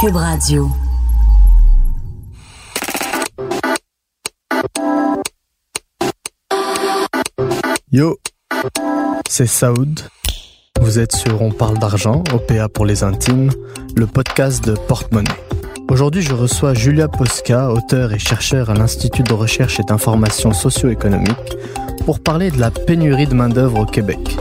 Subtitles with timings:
[0.00, 0.68] Cube Radio.
[7.90, 8.18] Yo,
[9.28, 10.00] c'est Saoud.
[10.80, 13.50] Vous êtes sur On parle d'argent, OPA pour les intimes,
[13.96, 15.30] le podcast de Porte-Monnaie.
[15.88, 21.56] Aujourd'hui, je reçois Julia Posca, auteur et chercheur à l'Institut de recherche et d'information socio-économique,
[22.04, 24.36] pour parler de la pénurie de main-d'œuvre au Québec.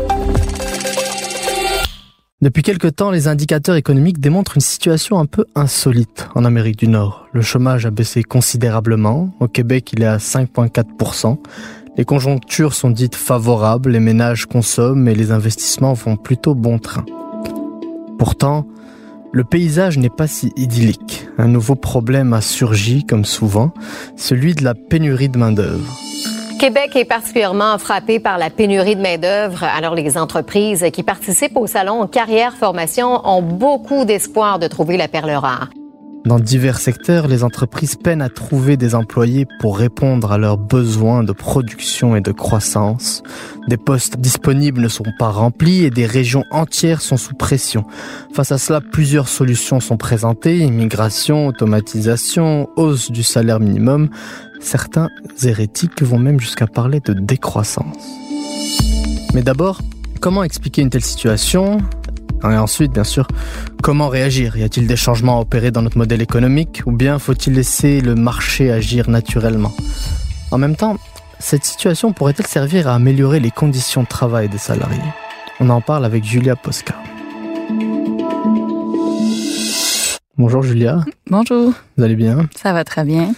[2.41, 6.87] Depuis quelque temps, les indicateurs économiques démontrent une situation un peu insolite en Amérique du
[6.87, 7.27] Nord.
[7.33, 9.29] Le chômage a baissé considérablement.
[9.39, 11.37] Au Québec, il est à 5,4%.
[11.97, 17.05] Les conjonctures sont dites favorables, les ménages consomment et les investissements vont plutôt bon train.
[18.17, 18.67] Pourtant,
[19.31, 21.27] le paysage n'est pas si idyllique.
[21.37, 23.71] Un nouveau problème a surgi, comme souvent,
[24.15, 26.10] celui de la pénurie de main-d'œuvre.
[26.61, 29.63] Québec est particulièrement frappé par la pénurie de main-d'œuvre.
[29.63, 35.07] Alors, les entreprises qui participent au salon Carrière Formation ont beaucoup d'espoir de trouver la
[35.07, 35.69] perle rare.
[36.25, 41.23] Dans divers secteurs, les entreprises peinent à trouver des employés pour répondre à leurs besoins
[41.23, 43.23] de production et de croissance.
[43.67, 47.85] Des postes disponibles ne sont pas remplis et des régions entières sont sous pression.
[48.33, 54.09] Face à cela, plusieurs solutions sont présentées, immigration, automatisation, hausse du salaire minimum.
[54.59, 55.09] Certains
[55.43, 57.97] hérétiques vont même jusqu'à parler de décroissance.
[59.33, 59.79] Mais d'abord,
[60.19, 61.79] comment expliquer une telle situation?
[62.49, 63.27] Et ensuite, bien sûr,
[63.83, 64.57] comment réagir?
[64.57, 68.15] Y a-t-il des changements à opérer dans notre modèle économique ou bien faut-il laisser le
[68.15, 69.73] marché agir naturellement?
[70.49, 70.97] En même temps,
[71.39, 74.99] cette situation pourrait-elle servir à améliorer les conditions de travail des salariés?
[75.59, 76.95] On en parle avec Julia Posca.
[80.37, 81.05] Bonjour Julia.
[81.29, 81.73] Bonjour.
[81.97, 82.47] Vous allez bien?
[82.55, 83.33] Ça va très bien.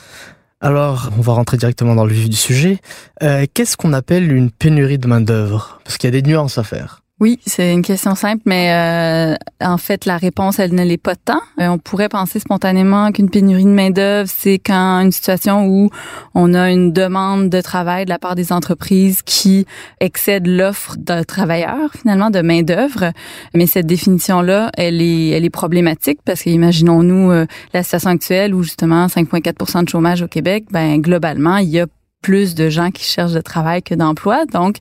[0.62, 2.80] Alors, on va rentrer directement dans le vif du sujet.
[3.22, 5.82] Euh, Qu'est-ce qu'on appelle une pénurie de main-d'œuvre?
[5.84, 7.03] Parce qu'il y a des nuances à faire.
[7.24, 11.16] Oui, c'est une question simple, mais euh, en fait, la réponse, elle ne l'est pas
[11.16, 11.40] tant.
[11.62, 15.90] Euh, on pourrait penser spontanément qu'une pénurie de main-d'œuvre, c'est quand une situation où
[16.36, 19.66] on a une demande de travail de la part des entreprises qui
[20.02, 23.14] excède l'offre de travailleurs, finalement, de main-d'œuvre.
[23.54, 28.64] Mais cette définition-là, elle est, elle est problématique parce qu'imaginons-nous euh, la situation actuelle où
[28.64, 31.86] justement 5,4% de chômage au Québec, ben globalement, il y a
[32.24, 34.46] plus de gens qui cherchent de travail que d'emploi.
[34.48, 34.78] Donc,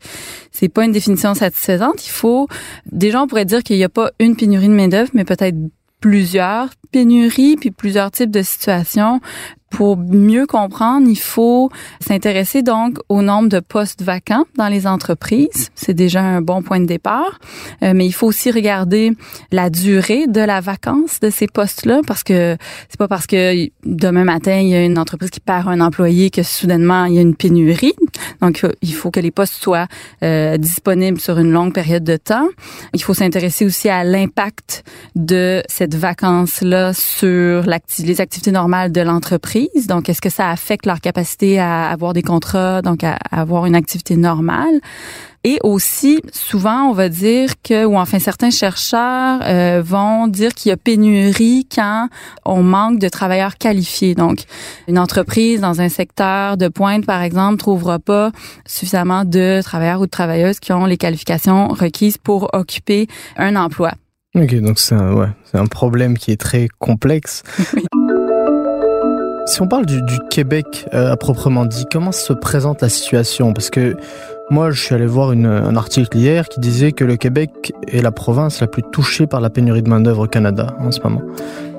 [0.51, 2.07] c'est pas une définition satisfaisante.
[2.07, 2.49] Il faut,
[2.91, 5.57] déjà, on pourrait dire qu'il n'y a pas une pénurie de main-d'œuvre, mais peut-être
[6.01, 9.21] plusieurs pénuries puis plusieurs types de situations
[9.73, 15.71] pour mieux comprendre, il faut s'intéresser donc au nombre de postes vacants dans les entreprises.
[15.75, 17.41] C'est déjà un bon point de départ.
[17.83, 19.13] Euh, mais il faut aussi regarder
[19.51, 22.57] la durée de la vacance de ces postes-là parce que
[22.91, 26.29] c'est pas parce que demain matin, il y a une entreprise qui perd un employé
[26.29, 27.95] que soudainement, il y a une pénurie.
[28.43, 29.87] Donc, il faut que les postes soient
[30.23, 32.49] euh, disponibles sur une longue période de temps.
[32.93, 34.85] Il faut s'intéresser aussi à l'impact
[35.17, 41.01] de cette vacance-là sur les activités normales de l'entreprise donc, est-ce que ça affecte leur
[41.01, 44.81] capacité à avoir des contrats, donc à, avoir une activité normale?
[45.45, 50.69] Et aussi, souvent, on va dire que, ou enfin certains chercheurs euh, vont dire qu'il
[50.69, 52.09] y a pénurie quand
[52.45, 54.15] on manque de travailleurs qualifiés.
[54.15, 54.45] Donc,
[54.87, 58.31] une entreprise dans un secteur de pointe, par exemple, trouvera pas
[58.67, 63.93] suffisamment de travailleurs ou de travailleuses qui ont les qualifications requises pour occuper un emploi.
[64.37, 67.43] Ok, donc c'est un, ouais, un problème qui est très complexe.
[69.45, 73.53] Si on parle du, Québec euh, à proprement dit, comment se présente la situation?
[73.53, 73.97] Parce que
[74.51, 78.03] moi, je suis allé voir une, un article hier qui disait que le Québec est
[78.03, 81.23] la province la plus touchée par la pénurie de main-d'œuvre au Canada en ce moment.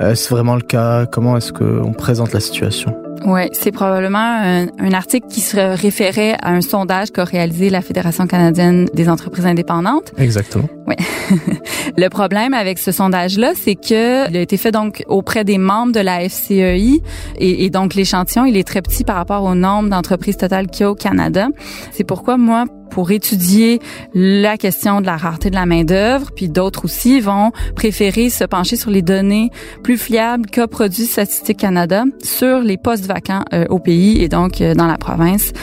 [0.02, 1.06] Euh, est-ce vraiment le cas?
[1.06, 2.96] Comment est-ce qu'on présente la situation?
[3.26, 7.82] Oui, c'est probablement un, un, article qui se référait à un sondage qu'a réalisé la
[7.82, 10.12] Fédération canadienne des entreprises indépendantes.
[10.18, 10.68] Exactement.
[10.88, 10.96] Oui.
[11.98, 15.94] le problème avec ce sondage-là, c'est que il a été fait donc auprès des membres
[15.94, 17.02] de la FCEI
[17.38, 20.84] et, donc l'échantillon, il est très petit par rapport au nombre d'entreprises totales qu'il y
[20.84, 21.48] a au Canada.
[21.92, 23.80] C'est pourquoi moi, pour étudier
[24.14, 28.76] la question de la rareté de la main-d'œuvre, puis d'autres aussi vont préférer se pencher
[28.76, 29.50] sur les données
[29.84, 34.62] plus fiables qu'a produit Statistique Canada sur les postes vacants euh, au pays et donc
[34.62, 35.54] euh, dans la province.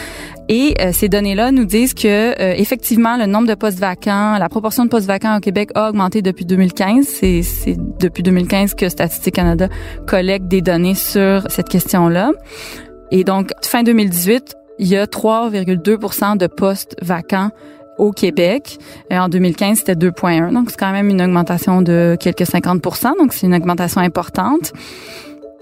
[0.53, 4.49] Et euh, ces données-là nous disent que euh, effectivement le nombre de postes vacants, la
[4.49, 7.07] proportion de postes vacants au Québec a augmenté depuis 2015.
[7.07, 9.69] C'est, depuis 2015 que Statistique Canada
[10.07, 12.31] collecte des données sur cette question-là.
[13.11, 17.51] Et donc fin 2018, il y a 3,2% de postes vacants
[17.97, 18.77] au Québec.
[19.09, 20.51] Et en 2015, c'était 2,1.
[20.53, 24.73] Donc, c'est quand même une augmentation de quelques 50% Donc, c'est une augmentation importante.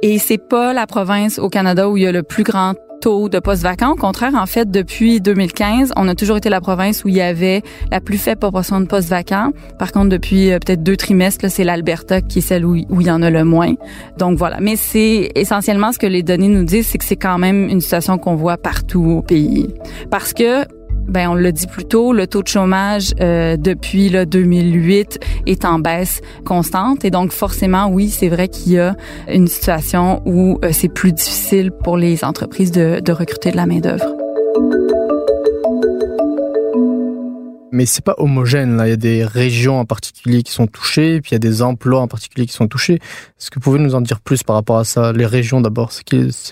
[0.02, 3.30] Et c'est pas la province au Canada où il y a le plus grand taux
[3.30, 3.92] de postes vacants.
[3.92, 7.22] Au contraire, en fait, depuis 2015, on a toujours été la province où il y
[7.22, 7.62] avait
[7.92, 9.52] la plus faible proportion de postes vacants.
[9.78, 13.08] Par contre, depuis euh, peut-être deux trimestres, c'est l'Alberta qui est celle où, où, il
[13.08, 13.74] y en a le moins.
[14.18, 14.60] Donc voilà.
[14.60, 17.82] Mais c'est essentiellement ce que les données nous disent, c'est que c'est quand même une
[17.82, 19.74] situation qu'on voit partout au pays.
[20.10, 20.66] Parce que
[21.10, 25.66] ben on l'a dit plus tôt, le taux de chômage euh, depuis le 2008 est
[25.66, 28.96] en baisse constante et donc forcément oui, c'est vrai qu'il y a
[29.28, 33.66] une situation où euh, c'est plus difficile pour les entreprises de, de recruter de la
[33.66, 34.16] main d'œuvre.
[37.72, 38.88] Mais c'est pas homogène là.
[38.88, 41.62] Il y a des régions en particulier qui sont touchées, puis il y a des
[41.62, 42.96] emplois en particulier qui sont touchés.
[42.96, 45.14] Est-ce que vous pouvez nous en dire plus par rapport à ça?
[45.14, 46.04] Les régions d'abord, c'est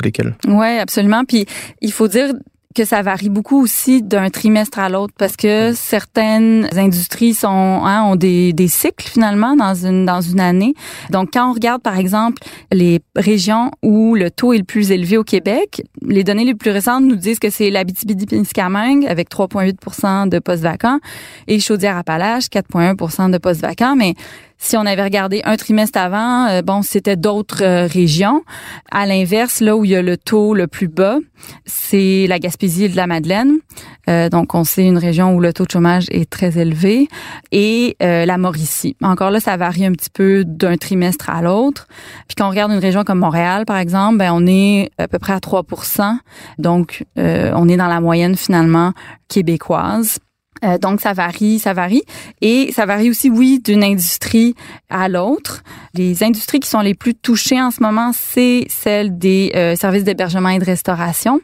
[0.04, 0.36] lesquelles?
[0.48, 1.26] Ouais, absolument.
[1.26, 1.46] Puis
[1.82, 2.34] il faut dire
[2.78, 8.04] que ça varie beaucoup aussi d'un trimestre à l'autre parce que certaines industries sont hein,
[8.04, 10.76] ont des, des cycles finalement dans une dans une année.
[11.10, 15.18] Donc quand on regarde par exemple les régions où le taux est le plus élevé
[15.18, 20.38] au Québec, les données les plus récentes nous disent que c'est l'Abitibi-Témiscamingue avec 3,8% de
[20.38, 21.00] postes vacants
[21.48, 24.14] et Chaudière-Appalaches 4,1% de postes vacants, mais
[24.60, 28.44] si on avait regardé un trimestre avant, euh, bon, c'était d'autres euh, régions.
[28.92, 31.18] À l'inverse, là où il y a le taux le plus bas,
[31.66, 33.58] c'est la Gaspésie et de la Madeleine.
[34.10, 37.08] Euh, donc, on sait une région où le taux de chômage est très élevé.
[37.52, 38.96] Et la Mauricie.
[39.02, 41.88] Encore là, ça varie un petit peu d'un trimestre à l'autre.
[42.28, 45.20] Puis quand on regarde une région comme Montréal, par exemple, ben, on est à peu
[45.20, 46.18] près à 3%
[46.58, 48.94] Donc, on est dans la moyenne finalement
[49.28, 50.20] québécoise.
[50.64, 52.04] Euh, donc ça varie, ça varie
[52.42, 54.56] et ça varie aussi oui d'une industrie
[54.90, 55.64] à l'autre.
[55.94, 60.04] Les industries qui sont les plus touchées en ce moment, c'est celles des euh, services
[60.04, 61.42] d'hébergement et de restauration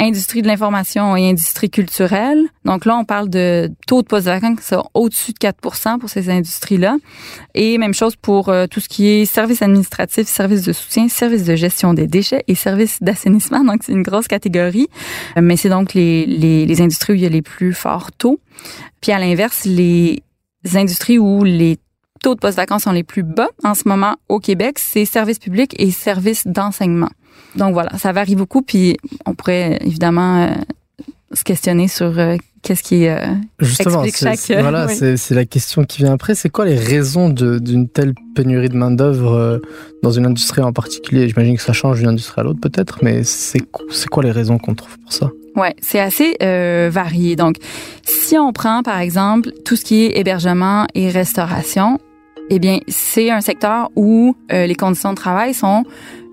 [0.00, 2.40] industrie de l'information et industrie culturelle.
[2.64, 6.08] Donc là, on parle de taux de postes vacants qui sont au-dessus de 4% pour
[6.08, 6.96] ces industries-là.
[7.54, 11.44] Et même chose pour euh, tout ce qui est services administratifs, services de soutien, services
[11.44, 13.62] de gestion des déchets et services d'assainissement.
[13.62, 14.88] Donc c'est une grosse catégorie.
[15.36, 18.10] Euh, mais c'est donc les, les, les industries où il y a les plus forts
[18.12, 18.40] taux.
[19.00, 20.22] Puis à l'inverse, les
[20.74, 21.78] industries où les
[22.22, 25.38] taux de postes vacants sont les plus bas en ce moment au Québec, c'est services
[25.38, 27.10] publics et services d'enseignement.
[27.56, 28.96] Donc voilà, ça varie beaucoup, puis
[29.26, 30.48] on pourrait évidemment euh,
[31.32, 33.26] se questionner sur euh, qu'est-ce qui euh,
[33.58, 34.60] Justement, explique chaque...
[34.60, 36.34] voilà, c'est la question qui vient après.
[36.34, 39.60] C'est quoi les raisons d'une telle pénurie de main d'œuvre
[40.02, 41.28] dans une industrie en particulier?
[41.28, 43.60] J'imagine que ça change d'une industrie à l'autre peut-être, mais c'est
[44.10, 45.30] quoi les raisons qu'on trouve pour ça?
[45.56, 46.36] Ouais, c'est assez
[46.90, 47.34] varié.
[47.34, 47.56] Donc,
[48.04, 51.98] si on prend par exemple tout ce qui est hébergement et restauration,
[52.52, 55.84] eh bien, c'est un secteur où les conditions de travail sont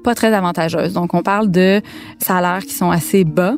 [0.07, 0.93] pas très avantageuse.
[0.93, 1.81] Donc, on parle de
[2.17, 3.55] salaires qui sont assez bas,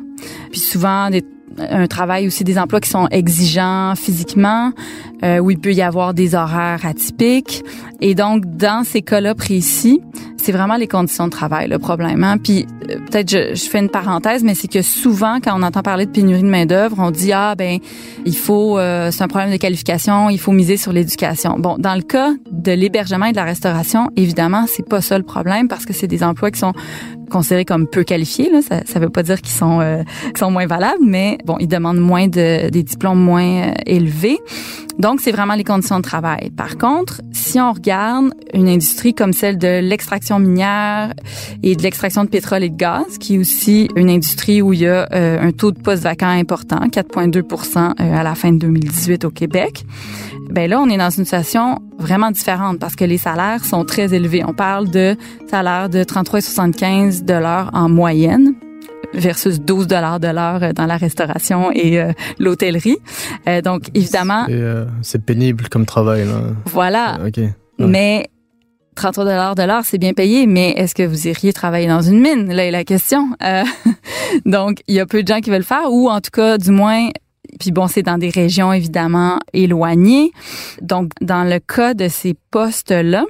[0.49, 1.23] puis souvent des
[1.57, 4.71] un travail aussi des emplois qui sont exigeants physiquement,
[5.23, 7.63] euh, où il peut y avoir des horaires atypiques.
[8.01, 10.01] Et donc, dans ces cas-là précis,
[10.41, 12.23] c'est vraiment les conditions de travail le problème.
[12.23, 12.37] Hein?
[12.37, 16.05] Puis euh, peut-être je, fais une parenthèse, mais c'est que souvent quand on entend parler
[16.05, 17.79] de pénurie de main d'œuvre, on dit ah ben
[18.25, 21.57] il faut euh, c'est un problème de qualification, il faut miser sur l'éducation.
[21.59, 25.23] Bon, dans le cas de l'hébergement et de la restauration, évidemment c'est pas ça le
[25.23, 26.73] problème parce que c'est des emplois qui sont
[27.29, 28.49] considérés comme peu qualifiés.
[28.51, 28.61] Là.
[28.61, 30.03] Ça ne veut pas dire qu'ils sont, euh,
[30.37, 34.39] sont moins valables, mais bon, ils demandent moins de, des diplômes moins euh, élevés.
[34.97, 36.49] Donc, c'est vraiment les conditions de travail.
[36.51, 41.13] Par contre, si on regarde une industrie comme celle de l'extraction minière
[41.63, 44.79] et de l'extraction de pétrole et de gaz, qui est aussi une industrie où il
[44.79, 49.23] y a euh, un taux de postes vacants important, 4,2% à la fin de 2018
[49.23, 49.85] au Québec,
[50.49, 54.13] ben là, on est dans une situation vraiment différente parce que les salaires sont très
[54.13, 54.43] élevés.
[54.45, 55.15] On parle de
[55.49, 58.53] salaires de 33,75 dollars en moyenne
[59.13, 62.97] versus 12 dollars de l'heure dans la restauration et euh, l'hôtellerie.
[63.47, 64.45] Euh, donc évidemment,
[65.01, 66.41] c'est euh, pénible comme travail là.
[66.65, 67.17] Voilà.
[67.79, 68.29] Mais
[68.95, 72.19] 33 dollars de l'heure, c'est bien payé, mais est-ce que vous iriez travailler dans une
[72.19, 72.53] mine?
[72.53, 73.29] Là est la question.
[74.45, 76.57] donc il y a peu de gens qui veulent le faire ou en tout cas
[76.57, 77.09] du moins
[77.59, 80.31] puis bon, c'est dans des régions évidemment éloignées.
[80.81, 83.25] Donc, dans le cas de ces postes-là,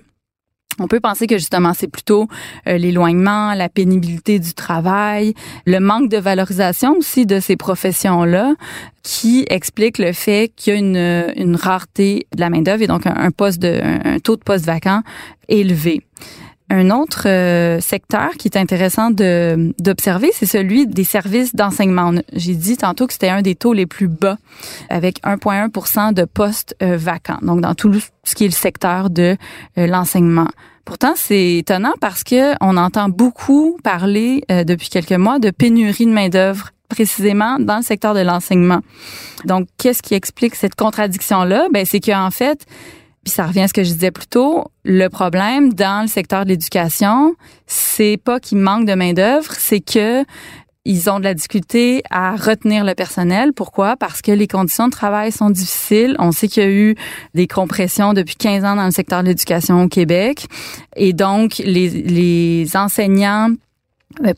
[0.79, 2.27] on peut penser que justement c'est plutôt
[2.67, 5.33] euh, l'éloignement, la pénibilité du travail,
[5.65, 8.53] le manque de valorisation aussi de ces professions-là
[9.03, 10.79] qui explique le fait qu'il y a
[11.35, 15.01] une, rareté de la main d'œuvre et donc un, un, taux de poste vacant
[15.47, 16.01] élevé.
[16.71, 22.13] Un autre euh, secteur qui est intéressant d'observer, c'est celui des services d'enseignement.
[22.33, 24.37] J'ai dit tantôt que c'était un des taux les plus bas,
[24.89, 27.39] avec 1,1% de postes euh, vacants.
[27.41, 27.91] Donc dans tout
[28.23, 29.35] ce qui est le secteur de
[29.79, 30.47] euh, l'enseignement.
[30.85, 36.11] Pourtant, c'est étonnant parce que on entend beaucoup parler depuis quelques mois de pénurie de
[36.11, 38.79] main d'œuvre précisément dans le secteur de l'enseignement.
[39.45, 41.67] Donc, qu'est-ce qui explique cette contradiction-là?
[41.71, 42.65] Ben, c'est qu'en fait,
[43.23, 46.45] puis ça revient à ce que je disais plus tôt, le problème dans le secteur
[46.45, 47.35] de l'éducation,
[47.67, 50.23] c'est pas qu'il manque de main-d'œuvre, c'est que
[50.85, 53.53] ils ont de la difficulté à retenir le personnel.
[53.53, 53.95] Pourquoi?
[53.97, 56.15] Parce que les conditions de travail sont difficiles.
[56.19, 56.95] On sait qu'il y a eu
[57.35, 60.47] des compressions depuis 15 ans dans le secteur de l'éducation au Québec.
[60.95, 63.49] Et donc, les, les enseignants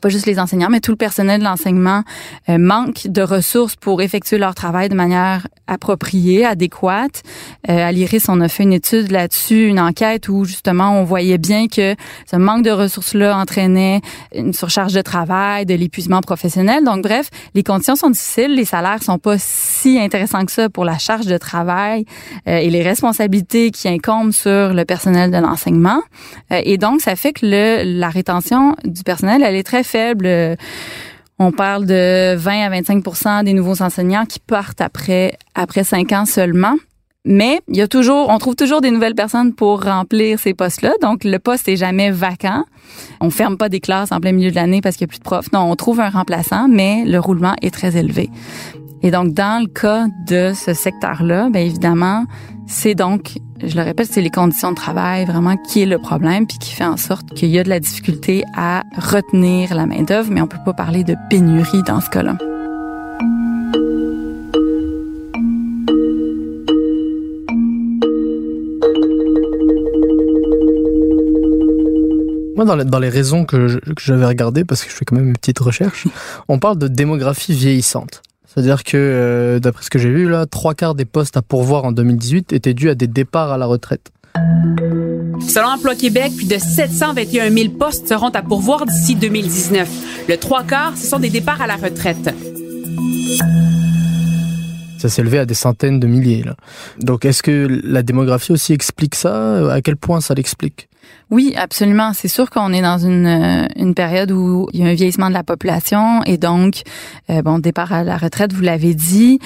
[0.00, 2.02] pas juste les enseignants, mais tout le personnel de l'enseignement
[2.48, 7.22] euh, manque de ressources pour effectuer leur travail de manière appropriée, adéquate.
[7.68, 11.38] Euh, à l'IRIS, on a fait une étude là-dessus, une enquête où justement on voyait
[11.38, 11.96] bien que
[12.30, 14.02] ce manque de ressources-là entraînait
[14.34, 16.84] une surcharge de travail, de l'épuisement professionnel.
[16.84, 20.84] Donc bref, les conditions sont difficiles, les salaires sont pas si intéressants que ça pour
[20.84, 22.04] la charge de travail
[22.48, 26.00] euh, et les responsabilités qui incombent sur le personnel de l'enseignement.
[26.52, 30.56] Euh, et donc ça fait que le, la rétention du personnel, elle est très faible.
[31.38, 36.26] On parle de 20 à 25% des nouveaux enseignants qui partent après après cinq ans
[36.26, 36.76] seulement.
[37.24, 40.92] Mais il y a toujours, on trouve toujours des nouvelles personnes pour remplir ces postes-là.
[41.00, 42.64] Donc le poste est jamais vacant.
[43.20, 45.20] On ferme pas des classes en plein milieu de l'année parce qu'il y a plus
[45.20, 45.52] de profs.
[45.52, 48.28] Non, on trouve un remplaçant, mais le roulement est très élevé.
[49.04, 52.24] Et donc, dans le cas de ce secteur-là, bien évidemment,
[52.68, 56.46] c'est donc, je le répète, c'est les conditions de travail vraiment qui est le problème,
[56.46, 60.02] puis qui fait en sorte qu'il y a de la difficulté à retenir la main
[60.02, 62.38] d'œuvre, mais on peut pas parler de pénurie dans ce cas-là.
[72.54, 75.36] Moi, dans dans les raisons que j'avais regardées, parce que je fais quand même une
[75.36, 76.06] petite recherche,
[76.46, 78.22] on parle de démographie vieillissante.
[78.52, 81.84] C'est-à-dire que, euh, d'après ce que j'ai vu, là, trois quarts des postes à pourvoir
[81.84, 84.10] en 2018 étaient dus à des départs à la retraite.
[85.48, 89.88] Selon Emploi Québec, plus de 721 000 postes seront à pourvoir d'ici 2019.
[90.28, 92.34] Le trois quarts, ce sont des départs à la retraite.
[94.98, 96.42] Ça s'est élevé à des centaines de milliers.
[96.42, 96.54] Là.
[97.00, 99.72] Donc est-ce que la démographie aussi explique ça?
[99.72, 100.88] À quel point ça l'explique?
[101.30, 102.12] Oui, absolument.
[102.12, 105.28] C'est sûr qu'on est dans une, euh, une période où il y a un vieillissement
[105.28, 106.82] de la population et donc,
[107.30, 109.38] euh, bon, départ à la retraite, vous l'avez dit,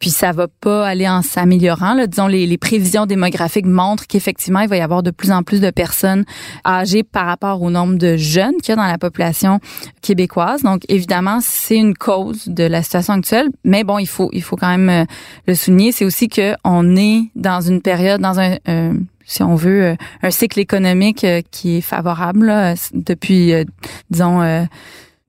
[0.00, 1.96] puis ça va pas aller en s'améliorant.
[2.06, 5.60] Disons, les, les prévisions démographiques montrent qu'effectivement, il va y avoir de plus en plus
[5.60, 6.24] de personnes
[6.66, 9.60] âgées par rapport au nombre de jeunes qu'il y a dans la population
[10.00, 10.62] québécoise.
[10.62, 14.56] Donc, évidemment, c'est une cause de la situation actuelle, mais bon, il faut, il faut
[14.56, 15.04] quand même euh,
[15.46, 15.92] le souligner.
[15.92, 18.56] C'est aussi que on est dans une période, dans un
[19.26, 22.52] si on veut, euh, un cycle économique euh, qui est favorable
[22.92, 23.64] depuis, euh,
[24.10, 24.66] disons,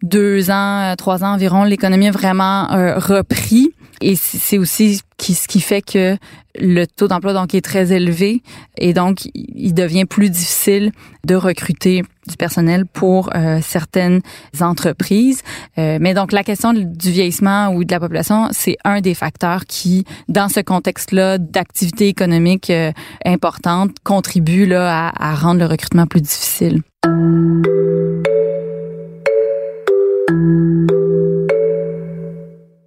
[0.04, 1.64] deux ans, trois ans environ.
[1.64, 3.74] L'économie a vraiment repris.
[4.02, 6.18] Et c'est aussi ce qui fait que
[6.60, 8.42] le taux d'emploi donc est très élevé
[8.78, 10.92] et donc il devient plus difficile
[11.26, 14.22] de recruter du personnel pour euh, certaines
[14.62, 15.42] entreprises.
[15.78, 19.66] Euh, mais donc la question du vieillissement ou de la population, c'est un des facteurs
[19.66, 22.92] qui, dans ce contexte-là d'activité économique euh,
[23.26, 26.82] importante, contribue là à, à rendre le recrutement plus difficile.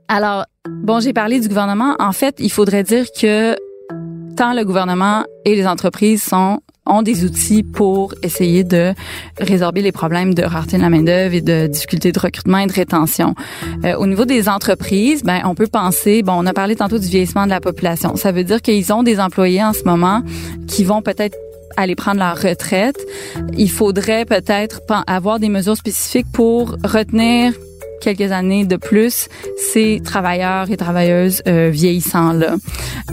[0.08, 0.46] Alors,
[0.88, 1.94] bon, j'ai parlé du gouvernement.
[1.98, 3.54] En fait, il faudrait dire que
[4.36, 8.94] tant le gouvernement et les entreprises sont ont des outils pour essayer de
[9.38, 12.72] résorber les problèmes de rareté de la main-d'œuvre et de difficultés de recrutement et de
[12.72, 13.34] rétention.
[13.84, 17.06] Euh, au niveau des entreprises, ben on peut penser, bon, on a parlé tantôt du
[17.06, 18.16] vieillissement de la population.
[18.16, 20.22] Ça veut dire qu'ils ont des employés en ce moment
[20.66, 21.36] qui vont peut-être
[21.76, 22.96] aller prendre leur retraite.
[23.58, 27.52] Il faudrait peut-être avoir des mesures spécifiques pour retenir
[28.00, 29.28] quelques années de plus
[29.72, 32.56] ces travailleurs et travailleuses euh, vieillissants là.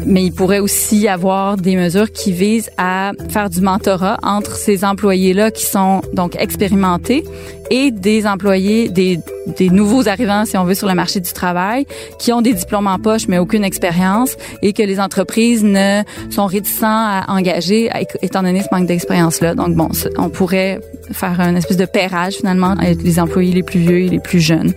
[0.06, 4.56] Mais il pourrait aussi y avoir des mesures qui visent à faire du mentorat entre
[4.56, 7.24] ces employés là qui sont donc expérimentés
[7.72, 9.20] et des employés, des,
[9.58, 11.86] des nouveaux arrivants, si on veut, sur le marché du travail,
[12.20, 16.46] qui ont des diplômes en poche mais aucune expérience et que les entreprises ne sont
[16.46, 17.90] réticents à engager
[18.22, 19.56] étant donné ce manque d'expérience-là.
[19.56, 20.80] Donc bon, on pourrait
[21.12, 24.40] faire un espèce de pairage finalement avec les employés les plus vieux et les plus
[24.40, 24.74] jeunes.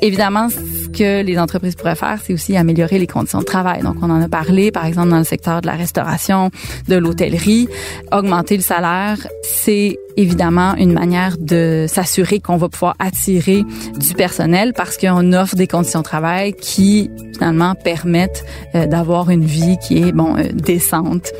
[0.00, 3.82] Évidemment, ce que les entreprises pourraient faire, c'est aussi améliorer les conditions de travail.
[3.82, 6.50] Donc, on en a parlé, par exemple, dans le secteur de la restauration,
[6.88, 7.68] de l'hôtellerie.
[8.10, 13.64] Augmenter le salaire, c'est évidemment une manière de s'assurer qu'on va pouvoir attirer
[13.98, 19.44] du personnel parce qu'on offre des conditions de travail qui finalement permettent euh, d'avoir une
[19.44, 21.32] vie qui est bon euh, décente.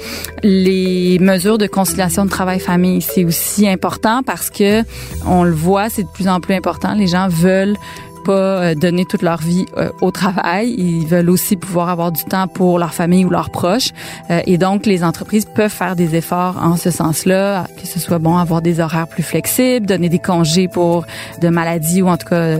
[0.42, 4.82] Les mesures de conciliation de travail-famille, c'est aussi important parce que
[5.26, 6.94] on le voit, c'est de plus en plus important.
[6.94, 7.76] Les gens veulent
[8.24, 10.74] pas euh, donner toute leur vie euh, au travail.
[10.76, 13.90] Ils veulent aussi pouvoir avoir du temps pour leur famille ou leurs proches.
[14.30, 18.18] Euh, et donc, les entreprises peuvent faire des efforts en ce sens-là, que ce soit
[18.18, 21.06] bon avoir des horaires plus flexibles, donner des congés pour
[21.40, 22.58] de maladies ou en tout cas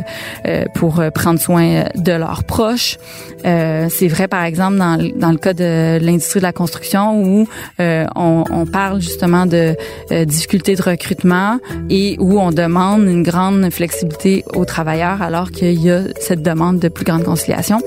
[0.74, 2.98] pour prendre soin de leurs proches.
[3.44, 7.46] C'est vrai, par exemple, dans, dans le cas de l'industrie de la construction où
[7.78, 9.76] on, on, parle justement de
[10.24, 11.58] difficultés de recrutement
[11.90, 16.78] et où on demande une grande flexibilité aux travailleurs alors qu'il y a cette demande
[16.78, 17.78] de plus grande conciliation.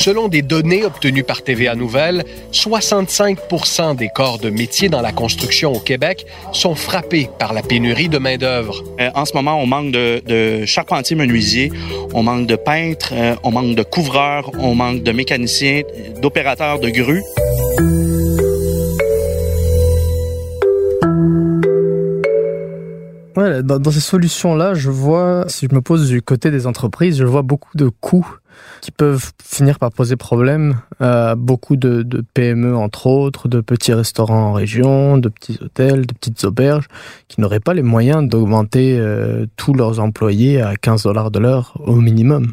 [0.00, 3.38] Selon des données obtenues par TVA Nouvelle, 65
[3.98, 8.16] des corps de métier dans la construction au Québec sont frappés par la pénurie de
[8.16, 8.82] main-d'œuvre.
[8.98, 11.70] Euh, en ce moment, on manque de, de charpentiers menuisiers,
[12.14, 15.82] on manque de peintres, euh, on manque de couvreurs, on manque de mécaniciens,
[16.22, 17.22] d'opérateurs de grues.
[23.62, 27.42] Dans, ces solutions-là, je vois, si je me pose du côté des entreprises, je vois
[27.42, 28.36] beaucoup de coûts
[28.80, 32.04] qui peuvent finir par poser problème à beaucoup de,
[32.34, 36.88] PME, entre autres, de petits restaurants en région, de petits hôtels, de petites auberges,
[37.28, 41.74] qui n'auraient pas les moyens d'augmenter euh, tous leurs employés à 15 dollars de l'heure
[41.84, 42.52] au minimum.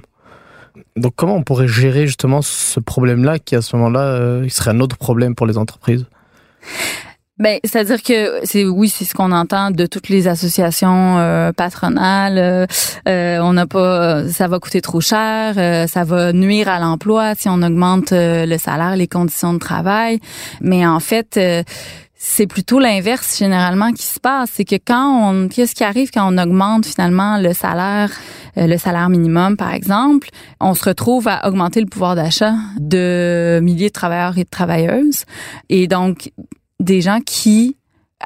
[0.95, 4.79] Donc comment on pourrait gérer justement ce problème-là qui à ce moment-là euh, serait un
[4.79, 6.05] autre problème pour les entreprises?
[7.39, 12.37] Ben, c'est-à-dire que c'est oui, c'est ce qu'on entend de toutes les associations euh, patronales.
[12.39, 12.65] Euh,
[13.07, 17.47] euh, on n'a pas, ça va coûter trop cher, ça va nuire à l'emploi si
[17.47, 20.19] on augmente le salaire, les conditions de travail.
[20.61, 21.39] Mais en fait
[22.19, 26.33] c'est plutôt l'inverse généralement qui se passe, c'est que quand on qu'est-ce qui arrive quand
[26.33, 28.09] on augmente finalement le salaire
[28.55, 30.29] le salaire minimum par exemple,
[30.59, 35.25] on se retrouve à augmenter le pouvoir d'achat de milliers de travailleurs et de travailleuses
[35.69, 36.31] et donc
[36.79, 37.76] des gens qui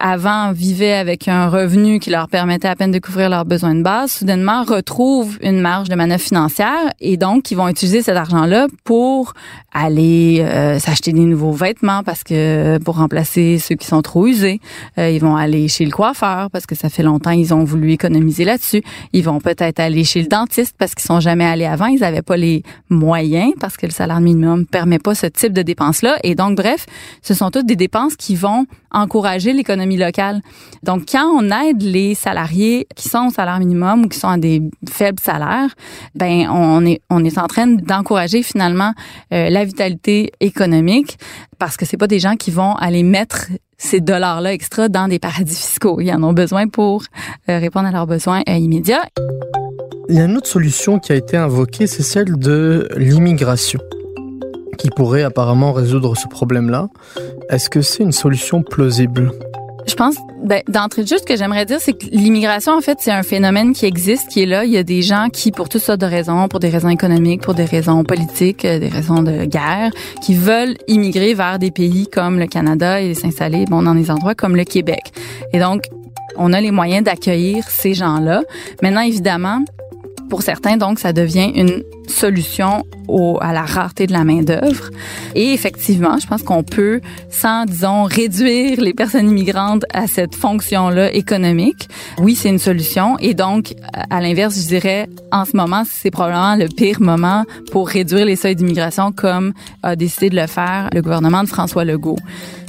[0.02, 3.84] avant vivaient avec un revenu qui leur permettait à peine de couvrir leurs besoins de
[3.84, 8.68] base, soudainement retrouvent une marge de manœuvre financière et donc ils vont utiliser cet argent-là
[8.84, 9.34] pour
[9.74, 14.60] aller euh, s'acheter des nouveaux vêtements parce que pour remplacer ceux qui sont trop usés,
[14.98, 17.92] euh, ils vont aller chez le coiffeur parce que ça fait longtemps ils ont voulu
[17.92, 18.84] économiser là-dessus.
[19.14, 22.22] Ils vont peut-être aller chez le dentiste parce qu'ils sont jamais allés avant, ils n'avaient
[22.22, 26.18] pas les moyens parce que le salaire minimum permet pas ce type de dépenses-là.
[26.24, 26.86] Et donc bref,
[27.22, 30.42] ce sont toutes des dépenses qui vont encourager l'économie locale.
[30.84, 34.38] Donc, quand on aide les salariés qui sont au salaire minimum ou qui sont à
[34.38, 35.74] des faibles salaires,
[36.16, 38.94] ben on est on est en train d'encourager finalement
[39.34, 41.18] euh, la vitalité économique
[41.60, 45.20] parce que c'est pas des gens qui vont aller mettre ces dollars-là extra dans des
[45.20, 46.00] paradis fiscaux.
[46.02, 47.04] Ils en ont besoin pour
[47.50, 49.04] euh, répondre à leurs besoins euh, immédiats.
[50.10, 53.80] Il y a une autre solution qui a été invoquée, c'est celle de l'immigration
[54.78, 56.90] qui pourrait apparemment résoudre ce problème-là.
[57.50, 59.32] Est-ce que c'est une solution plausible?
[60.02, 63.12] Pense, ben, d'entrée de jeu, ce que j'aimerais dire, c'est que l'immigration, en fait, c'est
[63.12, 64.66] un phénomène qui existe, qui est là.
[64.66, 67.42] Il y a des gens qui, pour toutes sortes de raisons, pour des raisons économiques,
[67.42, 69.92] pour des raisons politiques, euh, des raisons de guerre,
[70.24, 74.34] qui veulent immigrer vers des pays comme le Canada et s'installer, bon, dans des endroits
[74.34, 75.12] comme le Québec.
[75.54, 75.84] Et donc,
[76.36, 78.42] on a les moyens d'accueillir ces gens-là.
[78.82, 79.60] Maintenant, évidemment,
[80.30, 84.90] pour certains, donc, ça devient une solution au, à la rareté de la main-d'œuvre.
[85.36, 91.14] Et effectivement, je pense qu'on peut, sans, disons, réduire les personnes immigrantes à cette fonction-là
[91.14, 93.18] économique, oui, c'est une solution.
[93.20, 93.74] Et donc,
[94.10, 98.36] à l'inverse, je dirais, en ce moment, c'est probablement le pire moment pour réduire les
[98.36, 99.54] seuils d'immigration comme
[99.84, 102.18] a décidé de le faire le gouvernement de François Legault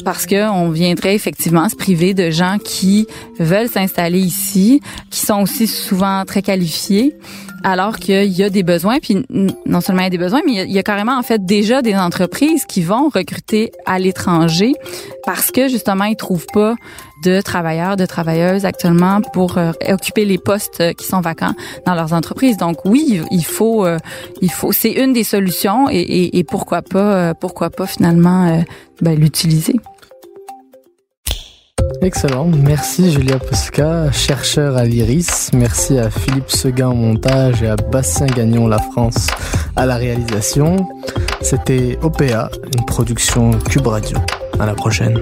[0.05, 3.07] parce que on viendrait effectivement se priver de gens qui
[3.39, 7.15] veulent s'installer ici, qui sont aussi souvent très qualifiés
[7.65, 10.65] alors qu'il y a des besoins, puis non seulement il y a des besoins, mais
[10.65, 14.73] il y a, carrément en fait déjà des entreprises qui vont recruter à l'étranger
[15.25, 16.75] parce que justement ils trouvent pas
[17.23, 21.55] de travailleurs, de travailleuses actuellement pour euh, occuper les postes qui sont vacants
[21.87, 22.57] dans leurs entreprises.
[22.57, 23.99] Donc oui, il faut, euh,
[24.41, 28.65] il faut, c'est une des solutions et, et, pourquoi pas, euh, pourquoi pas finalement
[29.01, 29.77] ben, l'utiliser.
[32.03, 32.47] Excellent.
[32.47, 35.51] Merci Julia Posca, chercheur à l'IRIS.
[35.53, 39.29] Merci à Philippe Seguin au montage et à Bastien Gagnon La France
[39.77, 40.89] à la réalisation.
[41.43, 44.19] C'était OPA, une production Cube Radio.
[44.59, 45.21] À la prochaine.